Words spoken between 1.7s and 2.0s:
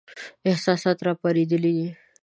دي.